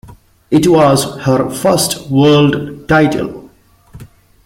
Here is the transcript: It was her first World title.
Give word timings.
It 0.49 0.65
was 0.67 1.03
her 1.27 1.47
first 1.51 2.09
World 2.09 2.87
title. 2.89 3.51